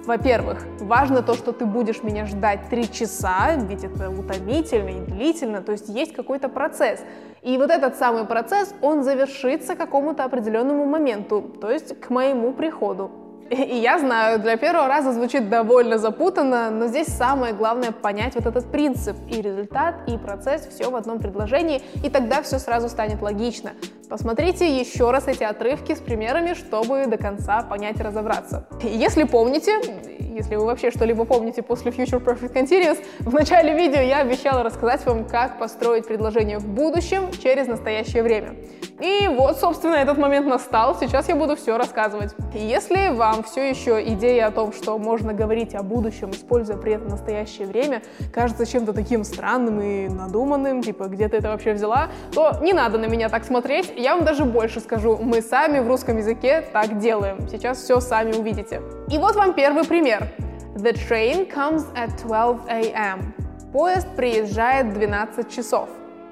Во-первых, 0.05 0.65
важно 0.79 1.23
то, 1.23 1.33
что 1.33 1.51
ты 1.51 1.65
будешь 1.65 2.01
меня 2.01 2.25
ждать 2.25 2.69
три 2.69 2.89
часа, 2.89 3.55
ведь 3.57 3.83
это 3.83 4.09
утомительно 4.09 4.89
и 4.89 4.99
длительно, 5.01 5.61
то 5.61 5.73
есть 5.73 5.89
есть 5.89 6.13
какой-то 6.13 6.47
процесс. 6.47 7.01
И 7.41 7.57
вот 7.57 7.69
этот 7.69 7.97
самый 7.97 8.23
процесс, 8.23 8.73
он 8.81 9.03
завершится 9.03 9.75
какому-то 9.75 10.23
определенному 10.23 10.85
моменту, 10.85 11.41
то 11.59 11.69
есть 11.69 11.99
к 11.99 12.09
моему 12.09 12.53
приходу. 12.53 13.11
И 13.49 13.75
я 13.77 13.99
знаю, 13.99 14.39
для 14.39 14.57
первого 14.57 14.87
раза 14.87 15.13
звучит 15.13 15.49
довольно 15.49 15.97
запутанно, 15.97 16.69
но 16.71 16.87
здесь 16.87 17.07
самое 17.07 17.53
главное 17.53 17.91
понять 17.91 18.35
вот 18.35 18.45
этот 18.45 18.71
принцип. 18.71 19.15
И 19.29 19.41
результат, 19.41 19.95
и 20.07 20.17
процесс, 20.17 20.67
все 20.67 20.89
в 20.89 20.95
одном 20.95 21.19
предложении, 21.19 21.81
и 22.03 22.09
тогда 22.09 22.41
все 22.41 22.59
сразу 22.59 22.89
станет 22.89 23.21
логично. 23.21 23.71
Посмотрите 24.09 24.79
еще 24.79 25.11
раз 25.11 25.27
эти 25.27 25.43
отрывки 25.43 25.95
с 25.95 25.99
примерами, 25.99 26.53
чтобы 26.53 27.05
до 27.07 27.17
конца 27.17 27.63
понять 27.63 27.99
и 27.99 28.03
разобраться. 28.03 28.67
Если 28.83 29.23
помните, 29.23 29.79
если 30.19 30.55
вы 30.55 30.65
вообще 30.65 30.91
что-либо 30.91 31.25
помните 31.25 31.63
после 31.63 31.91
Future 31.91 32.23
Perfect 32.23 32.53
Continuous, 32.53 33.03
в 33.19 33.33
начале 33.33 33.75
видео 33.75 34.01
я 34.01 34.19
обещала 34.19 34.61
рассказать 34.61 35.03
вам, 35.05 35.25
как 35.25 35.57
построить 35.57 36.07
предложение 36.07 36.59
в 36.59 36.67
будущем 36.67 37.31
через 37.31 37.67
настоящее 37.67 38.21
время. 38.21 38.55
И 38.99 39.27
вот, 39.27 39.59
собственно, 39.59 39.95
этот 39.95 40.19
момент 40.19 40.45
настал, 40.45 40.95
сейчас 40.99 41.27
я 41.27 41.35
буду 41.35 41.55
все 41.55 41.77
рассказывать. 41.77 42.35
Если 42.53 43.09
вам 43.09 43.32
все 43.41 43.67
еще 43.67 44.03
идея 44.09 44.47
о 44.47 44.51
том, 44.51 44.71
что 44.71 44.99
можно 44.99 45.33
говорить 45.33 45.73
о 45.73 45.81
будущем, 45.81 46.29
используя 46.29 46.77
при 46.77 46.93
этом 46.93 47.07
настоящее 47.07 47.65
время, 47.65 48.03
кажется 48.31 48.67
чем-то 48.67 48.93
таким 48.93 49.23
странным 49.23 49.81
и 49.81 50.07
надуманным, 50.07 50.83
типа, 50.83 51.05
где 51.05 51.27
ты 51.27 51.37
это 51.37 51.49
вообще 51.49 51.73
взяла, 51.73 52.09
то 52.31 52.59
не 52.61 52.73
надо 52.73 52.99
на 52.99 53.05
меня 53.05 53.29
так 53.29 53.45
смотреть, 53.45 53.91
я 53.95 54.15
вам 54.15 54.25
даже 54.25 54.45
больше 54.45 54.79
скажу, 54.79 55.17
мы 55.17 55.41
сами 55.41 55.79
в 55.79 55.87
русском 55.87 56.17
языке 56.17 56.63
так 56.71 56.99
делаем, 56.99 57.47
сейчас 57.49 57.79
все 57.79 57.99
сами 57.99 58.33
увидите. 58.33 58.81
И 59.09 59.17
вот 59.17 59.35
вам 59.35 59.53
первый 59.55 59.85
пример. 59.85 60.27
The 60.75 60.93
train 60.93 61.49
comes 61.51 61.85
at 61.95 62.21
12 62.21 62.67
a.m. 62.67 63.33
Поезд 63.71 64.07
приезжает 64.15 64.87
в 64.87 64.93
12 64.93 65.49
часов. 65.49 65.87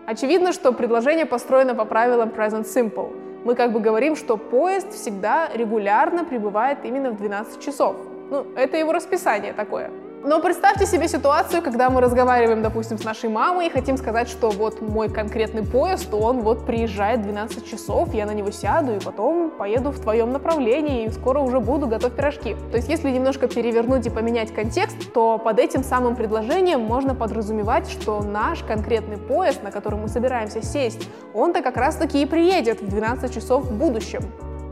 Очевидно, 0.08 0.52
что 0.52 0.74
предложение 0.74 1.26
построено 1.26 1.76
по 1.76 1.86
правилам 1.86 2.30
present 2.30 2.66
simple. 2.66 3.21
Мы 3.44 3.56
как 3.56 3.72
бы 3.72 3.80
говорим, 3.80 4.16
что 4.16 4.38
поезд 4.38 4.94
всегда 4.94 5.50
регулярно 5.54 6.24
прибывает 6.24 6.80
именно 6.84 7.12
в 7.12 7.18
12 7.18 7.60
часов. 7.60 7.96
Ну, 8.30 8.46
это 8.56 8.78
его 8.78 8.92
расписание 8.92 9.54
такое. 9.54 9.90
Но 10.24 10.40
представьте 10.40 10.86
себе 10.86 11.08
ситуацию, 11.08 11.64
когда 11.64 11.90
мы 11.90 12.00
разговариваем, 12.00 12.62
допустим, 12.62 13.00
с 13.00 13.04
нашей 13.04 13.28
мамой 13.28 13.68
и 13.68 13.70
хотим 13.72 13.98
сказать, 13.98 14.30
что 14.30 14.52
вот 14.52 14.80
мой 14.80 15.10
конкретный 15.10 15.64
поезд, 15.64 16.14
он 16.14 16.42
вот 16.42 16.64
приезжает 16.64 17.22
в 17.22 17.24
12 17.24 17.68
часов, 17.68 18.14
я 18.14 18.28
на 18.28 18.32
него 18.32 18.52
сяду 18.52 18.94
и 18.94 19.00
потом 19.00 19.50
поеду 19.50 19.90
в 19.90 20.00
твоем 20.00 20.32
направлении 20.32 21.06
и 21.06 21.10
скоро 21.10 21.40
уже 21.40 21.60
буду 21.60 21.88
готовить 21.88 22.16
пирожки. 22.16 22.56
То 22.70 22.78
есть 22.78 22.88
если 22.88 23.10
немножко 23.10 23.48
перевернуть 23.48 24.06
и 24.06 24.12
поменять 24.12 24.54
контекст, 24.54 25.12
то 25.12 25.40
под 25.40 25.58
этим 25.58 25.84
самым 25.84 26.16
предложением 26.16 26.82
можно 26.82 27.16
подразумевать, 27.16 27.90
что 27.90 28.22
наш 28.22 28.62
конкретный 28.62 29.18
поезд, 29.18 29.64
на 29.64 29.72
котором 29.72 30.02
мы 30.02 30.08
собираемся 30.08 30.62
сесть, 30.62 31.10
он-то 31.34 31.64
как 31.64 31.78
раз 31.78 31.96
таки 31.96 32.22
и 32.22 32.28
приедет 32.28 32.80
в 32.80 32.88
12 32.88 33.34
часов 33.34 33.64
в 33.64 33.76
будущем. 33.76 34.22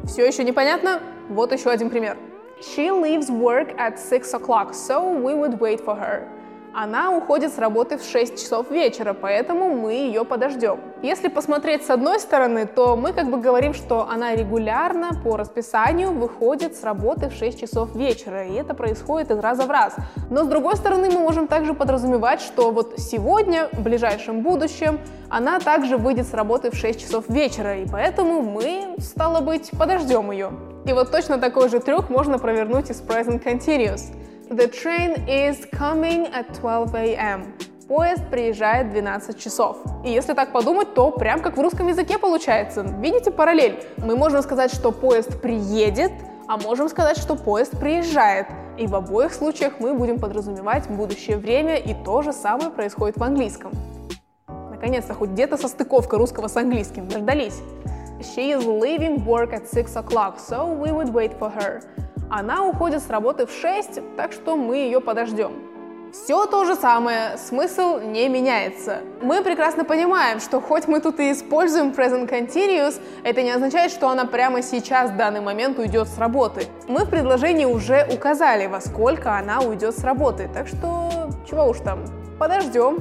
Все 0.06 0.28
еще 0.28 0.44
непонятно? 0.44 1.00
Вот 1.28 1.52
еще 1.52 1.72
один 1.72 1.90
пример. 1.90 2.18
She 2.62 2.92
leaves 2.92 3.32
work 3.32 3.74
at 3.78 3.98
6 3.98 4.34
o'clock, 4.34 4.74
so 4.74 5.14
we 5.14 5.34
would 5.34 5.62
wait 5.62 5.80
for 5.80 5.96
her. 5.96 6.28
Она 6.74 7.16
уходит 7.16 7.54
с 7.54 7.58
работы 7.58 7.98
в 7.98 8.04
6 8.04 8.38
часов 8.38 8.70
вечера, 8.70 9.14
поэтому 9.14 9.74
мы 9.74 9.94
ее 9.94 10.26
подождем. 10.26 10.80
Если 11.02 11.30
посмотреть 11.30 11.86
с 11.86 11.90
одной 11.90 12.20
стороны, 12.20 12.68
то 12.68 12.98
мы 12.98 13.14
как 13.14 13.30
бы 13.32 13.40
говорим, 13.40 13.74
что 13.74 14.08
она 14.10 14.36
регулярно 14.36 15.12
по 15.24 15.38
расписанию 15.38 16.12
выходит 16.12 16.76
с 16.76 16.84
работы 16.84 17.30
в 17.30 17.34
6 17.34 17.62
часов 17.62 17.96
вечера, 17.96 18.46
и 18.46 18.54
это 18.54 18.74
происходит 18.74 19.32
из 19.32 19.40
раза 19.40 19.64
в 19.64 19.72
раз. 19.72 19.96
Но 20.30 20.44
с 20.44 20.48
другой 20.48 20.76
стороны, 20.76 21.10
мы 21.10 21.20
можем 21.22 21.48
также 21.48 21.74
подразумевать, 21.74 22.42
что 22.42 22.72
вот 22.72 22.96
сегодня, 22.98 23.70
в 23.72 23.82
ближайшем 23.82 24.42
будущем, 24.42 25.00
она 25.30 25.60
также 25.60 25.96
выйдет 25.96 26.28
с 26.28 26.34
работы 26.34 26.72
в 26.72 26.76
6 26.76 27.00
часов 27.00 27.30
вечера, 27.30 27.78
и 27.78 27.88
поэтому 27.90 28.42
мы, 28.42 28.96
стало 29.00 29.40
быть, 29.40 29.72
подождем 29.78 30.30
ее. 30.30 30.52
И 30.86 30.94
вот 30.94 31.12
точно 31.12 31.38
такой 31.38 31.70
же 31.70 31.80
трюк 31.80 32.10
можно 32.10 32.40
провернуть 32.40 32.90
из 32.90 33.02
Present 33.02 33.44
Continuous. 33.44 34.14
The 34.50 34.72
train 34.72 35.28
is 35.28 35.70
coming 35.72 36.32
at 36.34 36.60
12 36.60 36.96
a.m. 36.96 37.54
Поезд 37.88 38.24
приезжает 38.30 38.88
в 38.88 38.92
12 38.92 39.40
часов. 39.40 39.78
И 40.06 40.12
если 40.12 40.34
так 40.34 40.52
подумать, 40.52 40.94
то 40.94 41.12
прям 41.12 41.42
как 41.42 41.58
в 41.58 41.62
русском 41.62 41.88
языке 41.88 42.18
получается. 42.18 42.84
Видите 43.00 43.32
параллель? 43.32 43.84
Мы 43.98 44.16
можем 44.16 44.42
сказать, 44.42 44.74
что 44.74 44.92
поезд 44.92 45.42
приедет, 45.42 46.12
а 46.48 46.58
можем 46.58 46.90
сказать, 46.90 47.18
что 47.18 47.36
поезд 47.36 47.80
приезжает. 47.80 48.48
И 48.78 48.88
в 48.88 48.96
обоих 48.96 49.34
случаях 49.34 49.74
мы 49.80 49.94
будем 49.94 50.20
подразумевать 50.20 50.90
будущее 50.90 51.38
время, 51.38 51.76
и 51.76 51.94
то 51.94 52.22
же 52.22 52.32
самое 52.32 52.70
происходит 52.70 53.18
в 53.18 53.24
английском. 53.24 53.72
Наконец-то 54.48 55.14
хоть 55.14 55.32
где-то 55.32 55.58
состыковка 55.58 56.18
русского 56.18 56.48
с 56.48 56.56
английским. 56.56 57.08
Дождались. 57.08 57.62
She 58.22 58.52
is 58.52 58.66
leaving 58.66 59.24
work 59.24 59.54
at 59.54 59.68
6 59.70 59.96
o'clock, 59.96 60.40
so 60.40 60.68
we 60.68 60.92
would 60.92 61.14
wait 61.14 61.40
for 61.40 61.50
her. 61.50 61.82
Она 62.30 62.66
уходит 62.66 63.02
с 63.02 63.10
работы 63.10 63.46
в 63.46 63.52
6, 63.52 64.16
так 64.18 64.34
что 64.34 64.58
мы 64.58 64.78
ее 64.78 65.00
подождем. 65.00 65.54
Все 66.12 66.46
то 66.48 66.66
же 66.66 66.76
самое, 66.76 67.38
смысл 67.38 68.00
не 68.00 68.28
меняется. 68.28 68.98
Мы 69.22 69.42
прекрасно 69.42 69.86
понимаем, 69.86 70.40
что 70.40 70.60
хоть 70.60 70.88
мы 70.88 71.00
тут 71.00 71.20
и 71.20 71.32
используем 71.32 71.92
present 71.92 72.28
continuous, 72.28 73.00
это 73.24 73.42
не 73.42 73.52
означает, 73.52 73.92
что 73.92 74.10
она 74.10 74.26
прямо 74.26 74.64
сейчас, 74.64 75.12
в 75.12 75.18
данный 75.18 75.42
момент, 75.42 75.80
уйдет 75.80 76.08
с 76.08 76.18
работы. 76.18 76.66
Мы 76.88 77.06
в 77.06 77.10
предложении 77.10 77.66
уже 77.66 78.08
указали, 78.12 78.66
во 78.66 78.82
сколько 78.82 79.38
она 79.38 79.62
уйдет 79.62 79.98
с 79.98 80.04
работы, 80.04 80.50
так 80.54 80.68
что 80.68 81.30
чего 81.50 81.70
уж 81.70 81.78
там, 81.80 82.04
подождем. 82.38 82.98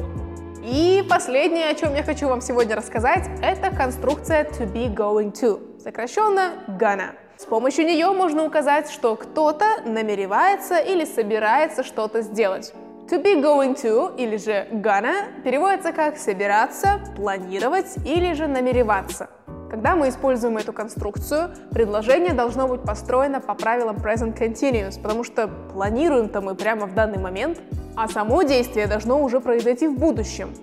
И 0.65 1.05
последнее, 1.09 1.71
о 1.71 1.75
чем 1.75 1.95
я 1.95 2.03
хочу 2.03 2.29
вам 2.29 2.41
сегодня 2.41 2.77
рассказать, 2.77 3.29
это 3.43 3.75
конструкция 3.75 4.45
to 4.45 4.71
be 4.73 4.93
going 4.93 5.33
to, 5.33 5.81
сокращенно 5.81 6.55
gonna. 6.79 7.15
С 7.37 7.45
помощью 7.45 7.87
нее 7.87 8.11
можно 8.11 8.45
указать, 8.45 8.91
что 8.91 9.15
кто-то 9.15 9.83
намеревается 9.87 10.79
или 10.79 11.05
собирается 11.05 11.85
что-то 11.85 12.23
сделать. 12.23 12.73
To 13.09 13.23
be 13.23 13.41
going 13.41 13.81
to 13.81 14.17
или 14.17 14.37
же 14.37 14.67
gonna 14.73 15.43
переводится 15.43 15.93
как 15.93 16.19
собираться, 16.19 17.01
планировать 17.17 17.97
или 18.05 18.35
же 18.35 18.49
намереваться. 18.49 19.31
Когда 19.71 19.97
мы 19.97 20.09
используем 20.09 20.57
эту 20.57 20.73
конструкцию, 20.73 21.51
предложение 21.71 22.33
должно 22.33 22.67
быть 22.69 22.81
построено 22.83 23.39
по 23.41 23.55
правилам 23.55 23.97
present 23.97 24.39
continuous, 24.39 25.01
потому 25.01 25.25
что 25.25 25.49
планируем-то 25.75 26.41
мы 26.41 26.55
прямо 26.55 26.87
в 26.87 26.95
данный 26.95 27.19
момент, 27.19 27.61
а 27.95 28.09
само 28.09 28.43
действие 28.43 28.87
должно 28.87 29.23
уже 29.23 29.41
произойти 29.41 29.87
в 29.87 29.99
будущем 29.99 30.55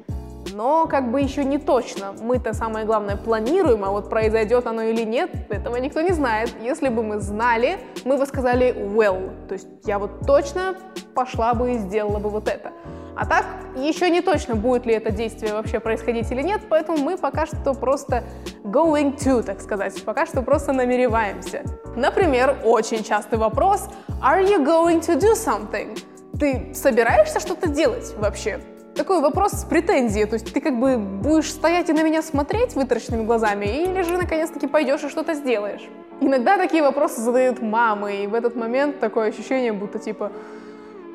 но 0.55 0.87
как 0.87 1.11
бы 1.11 1.19
еще 1.19 1.43
не 1.43 1.57
точно. 1.57 2.13
Мы-то 2.21 2.53
самое 2.53 2.85
главное 2.85 3.17
планируем, 3.17 3.83
а 3.83 3.91
вот 3.91 4.09
произойдет 4.09 4.65
оно 4.67 4.83
или 4.83 5.03
нет, 5.03 5.29
этого 5.49 5.75
никто 5.75 5.99
не 5.99 6.13
знает. 6.13 6.49
Если 6.61 6.87
бы 6.87 7.03
мы 7.03 7.19
знали, 7.19 7.77
мы 8.05 8.17
бы 8.17 8.25
сказали 8.25 8.73
well, 8.73 9.47
то 9.47 9.53
есть 9.53 9.67
я 9.83 9.99
вот 9.99 10.25
точно 10.25 10.75
пошла 11.13 11.53
бы 11.53 11.73
и 11.73 11.77
сделала 11.77 12.19
бы 12.19 12.29
вот 12.29 12.47
это. 12.47 12.71
А 13.17 13.25
так 13.25 13.45
еще 13.75 14.09
не 14.09 14.21
точно, 14.21 14.55
будет 14.55 14.85
ли 14.85 14.93
это 14.93 15.11
действие 15.11 15.53
вообще 15.53 15.81
происходить 15.81 16.31
или 16.31 16.41
нет, 16.41 16.61
поэтому 16.69 16.99
мы 16.99 17.17
пока 17.17 17.45
что 17.45 17.73
просто 17.73 18.23
going 18.63 19.17
to, 19.17 19.43
так 19.43 19.59
сказать, 19.59 20.01
пока 20.05 20.25
что 20.25 20.41
просто 20.41 20.71
намереваемся. 20.71 21.63
Например, 21.97 22.57
очень 22.63 23.03
частый 23.03 23.37
вопрос 23.37 23.89
Are 24.21 24.41
you 24.41 24.65
going 24.65 25.01
to 25.01 25.19
do 25.19 25.33
something? 25.33 25.99
Ты 26.39 26.73
собираешься 26.73 27.41
что-то 27.41 27.67
делать 27.67 28.13
вообще? 28.17 28.61
Такой 28.95 29.21
вопрос 29.21 29.51
с 29.51 29.63
претензией. 29.65 30.25
То 30.25 30.35
есть 30.35 30.51
ты 30.51 30.61
как 30.61 30.79
бы 30.79 30.97
будешь 30.97 31.51
стоять 31.51 31.89
и 31.89 31.93
на 31.93 32.03
меня 32.03 32.21
смотреть 32.21 32.75
вытаращенными 32.75 33.25
глазами, 33.25 33.65
или 33.83 34.01
же 34.01 34.17
наконец-таки 34.17 34.67
пойдешь 34.67 35.03
и 35.03 35.09
что-то 35.09 35.33
сделаешь. 35.33 35.87
Иногда 36.21 36.57
такие 36.57 36.81
вопросы 36.81 37.21
задают 37.21 37.61
мамы, 37.61 38.23
и 38.23 38.27
в 38.27 38.33
этот 38.33 38.55
момент 38.55 38.99
такое 38.99 39.29
ощущение, 39.29 39.73
будто 39.73 39.99
типа 39.99 40.31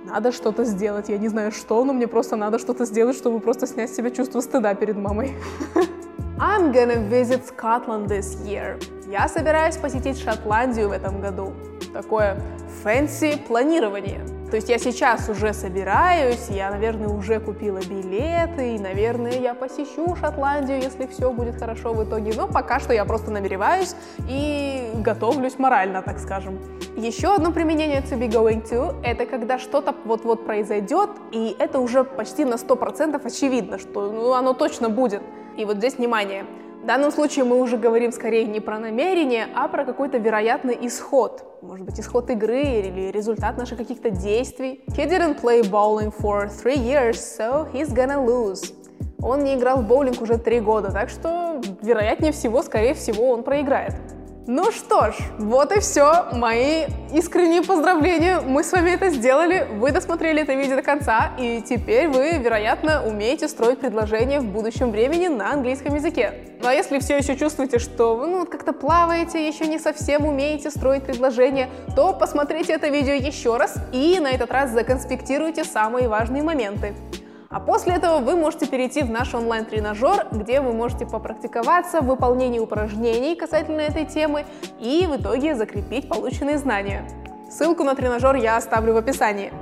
надо 0.05 0.31
что-то 0.33 0.65
сделать. 0.65 1.09
Я 1.09 1.19
не 1.19 1.29
знаю 1.29 1.53
что, 1.53 1.85
но 1.85 1.93
мне 1.93 2.07
просто 2.07 2.37
надо 2.37 2.59
что-то 2.59 2.85
сделать, 2.85 3.17
чтобы 3.17 3.41
просто 3.41 3.67
снять 3.67 3.91
с 3.91 3.97
себя 3.97 4.11
чувство 4.11 4.41
стыда 4.41 4.75
перед 4.75 4.97
мамой. 4.97 5.35
I'm 6.39 6.73
gonna 6.73 7.07
visit 7.09 7.43
Scotland 7.47 8.09
this 8.09 8.43
year. 8.47 8.83
Я 9.11 9.29
собираюсь 9.29 9.77
посетить 9.77 10.19
Шотландию 10.19 10.89
в 10.89 10.93
этом 10.93 11.21
году. 11.21 11.53
Такое 11.93 12.41
fancy 12.83 13.43
планирование. 13.47 14.40
То 14.50 14.57
есть 14.57 14.69
я 14.69 14.78
сейчас 14.78 15.28
уже 15.28 15.54
собираюсь, 15.54 16.49
я, 16.49 16.73
наверное, 16.73 17.09
уже 17.09 17.38
купила 17.38 17.78
билеты, 17.78 18.75
и, 18.75 18.78
наверное, 18.80 19.38
я 19.38 19.54
посещу 19.54 20.16
Шотландию, 20.16 20.83
если 20.83 21.07
все 21.07 21.30
будет 21.33 21.54
хорошо 21.54 21.92
в 21.92 22.02
итоге. 22.02 22.33
Но 22.37 22.49
пока 22.49 22.80
что 22.80 22.92
я 22.92 23.04
просто 23.04 23.30
намереваюсь 23.30 23.95
и 24.28 24.90
готовлюсь 24.95 25.57
морально, 25.57 26.02
так 26.02 26.19
скажем. 26.19 26.59
Еще 26.97 27.33
одно 27.33 27.52
применение 27.52 28.00
to 28.00 28.19
be 28.19 28.28
going 28.28 28.69
to— 28.69 29.00
это 29.04 29.25
когда 29.25 29.61
что-то 29.61 29.95
вот-вот 30.04 30.45
произойдет, 30.45 31.11
и 31.30 31.54
это 31.57 31.78
уже 31.78 32.02
почти 32.02 32.45
на 32.45 32.54
100% 32.54 33.25
очевидно, 33.25 33.78
что 33.78 34.11
ну, 34.11 34.33
оно 34.33 34.52
точно 34.52 34.88
будет. 34.88 35.23
И 35.57 35.64
вот 35.64 35.76
здесь 35.76 35.95
внимание— 35.95 36.45
в 36.83 36.87
данном 36.87 37.11
случае 37.11 37.45
мы 37.45 37.61
уже 37.61 37.77
говорим 37.77 38.11
скорее 38.11 38.45
не 38.45 38.61
про 38.61 38.79
намерение, 38.79 39.49
а 39.55 39.69
про 39.69 39.85
какой-то 39.85 40.17
вероятный 40.17 40.79
исход. 40.87 41.45
Может 41.61 41.85
быть, 41.85 42.01
исход 42.01 42.31
игры 42.31 42.63
или 42.63 43.11
результат 43.11 43.59
наших 43.59 43.77
каких-то 43.79 44.11
действий. 44.11 44.83
He 44.89 45.07
didn't 45.07 45.41
play 45.41 45.63
bowling 45.63 46.11
for 46.11 46.49
three 46.49 46.79
years, 46.79 47.17
so 47.17 47.71
he's 47.73 47.93
gonna 47.93 48.25
lose. 48.25 48.75
Он 49.23 49.45
не 49.45 49.55
играл 49.55 49.83
в 49.83 49.87
боулинг 49.87 50.23
уже 50.23 50.39
три 50.39 50.61
года, 50.61 50.91
так 50.91 51.11
что, 51.11 51.61
вероятнее 51.83 52.33
всего, 52.33 52.63
скорее 52.63 52.95
всего, 52.95 53.31
он 53.31 53.43
проиграет. 53.43 53.95
Ну 54.47 54.73
что 54.73 55.13
ж, 55.13 55.17
вот 55.39 55.71
и 55.71 55.81
все. 55.81 56.27
Мои 56.33 56.87
искренние 57.13 57.63
поздравления. 57.63 58.41
Мы 58.41 58.65
с 58.65 58.73
вами 58.73 58.91
это 58.91 59.11
сделали. 59.11 59.69
Вы 59.75 59.93
досмотрели 59.93 60.43
это 60.43 60.55
видео 60.55 60.77
до 60.77 60.83
конца, 60.83 61.33
и 61.39 61.61
теперь 61.61 62.09
вы, 62.09 62.39
вероятно, 62.39 63.05
умеете 63.07 63.49
строить 63.49 63.81
предложения 63.81 64.41
в 64.41 64.47
будущем 64.47 64.93
времени 64.93 65.29
на 65.29 65.53
английском 65.53 65.95
языке. 65.95 66.33
Ну 66.63 66.69
а 66.69 66.73
если 66.73 66.99
все 67.01 67.19
еще 67.19 67.37
чувствуете, 67.37 67.79
что 67.79 68.17
вы 68.17 68.29
ну, 68.29 68.47
как-то 68.47 68.73
плаваете, 68.73 69.47
еще 69.47 69.67
не 69.67 69.79
совсем 69.79 70.25
умеете 70.25 70.71
строить 70.71 71.05
предложения, 71.05 71.69
то 71.95 72.15
посмотрите 72.15 72.73
это 72.73 72.89
видео 72.89 73.13
еще 73.13 73.59
раз 73.59 73.77
и 73.93 74.19
на 74.21 74.31
этот 74.31 74.51
раз 74.51 74.71
законспектируйте 74.71 75.65
самые 75.65 76.09
важные 76.09 76.43
моменты. 76.43 76.95
А 77.52 77.59
после 77.59 77.95
этого 77.95 78.19
вы 78.19 78.37
можете 78.37 78.69
перейти 78.69 79.02
в 79.02 79.11
наш 79.11 79.35
онлайн-тренажер, 79.35 80.28
где 80.30 80.61
вы 80.61 80.73
можете 80.73 81.04
попрактиковаться 81.04 82.00
в 82.00 82.07
выполнении 82.07 82.61
упражнений 82.61 83.35
касательно 83.35 83.80
этой 83.80 84.07
темы 84.07 84.45
и 84.78 85.04
в 85.11 85.21
итоге 85.21 85.57
закрепить 85.57 86.09
полученные 86.09 86.59
знания. 86.59 87.04
Ссылку 87.50 87.83
на 87.83 87.97
тренажер 87.97 88.37
я 88.37 88.57
оставлю 88.57 88.95
в 88.95 88.99
описании. 88.99 89.52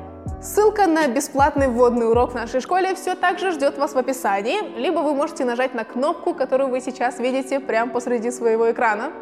Ссылка 0.42 0.86
на 0.86 1.08
бесплатный 1.08 1.68
вводный 1.68 2.10
урок 2.10 2.32
в 2.32 2.34
нашей 2.34 2.60
школе 2.60 2.94
все 2.94 3.14
так 3.14 3.38
же 3.38 3.52
ждет 3.52 3.78
вас 3.78 3.94
в 3.94 3.96
описании, 3.96 4.78
либо 4.78 4.98
вы 4.98 5.14
можете 5.14 5.46
нажать 5.46 5.72
на 5.72 5.84
кнопку, 5.84 6.34
которую 6.34 6.68
вы 6.68 6.82
сейчас 6.82 7.18
видите 7.18 7.58
прямо 7.58 7.90
посреди 7.90 8.30
своего 8.30 8.70
экрана. 8.70 9.12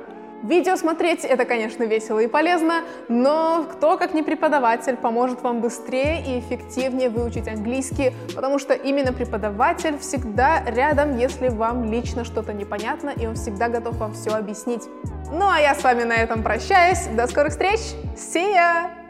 Видео 0.42 0.76
смотреть 0.76 1.24
это, 1.24 1.44
конечно, 1.44 1.84
весело 1.84 2.18
и 2.18 2.26
полезно, 2.26 2.82
но 3.08 3.64
кто, 3.70 3.96
как 3.96 4.14
не 4.14 4.22
преподаватель, 4.22 4.96
поможет 4.96 5.42
вам 5.42 5.60
быстрее 5.60 6.22
и 6.26 6.40
эффективнее 6.40 7.08
выучить 7.08 7.48
английский, 7.48 8.12
потому 8.34 8.58
что 8.58 8.74
именно 8.74 9.12
преподаватель 9.12 9.98
всегда 9.98 10.62
рядом, 10.66 11.18
если 11.18 11.48
вам 11.48 11.84
лично 11.84 12.24
что-то 12.24 12.52
непонятно, 12.52 13.10
и 13.10 13.26
он 13.26 13.34
всегда 13.34 13.68
готов 13.68 13.96
вам 13.96 14.14
все 14.14 14.30
объяснить. 14.30 14.82
Ну 15.32 15.48
а 15.48 15.58
я 15.58 15.74
с 15.74 15.82
вами 15.82 16.04
на 16.04 16.14
этом 16.14 16.42
прощаюсь. 16.42 17.06
До 17.16 17.26
скорых 17.26 17.52
встреч. 17.52 17.80
See 18.16 18.54
ya! 18.54 19.05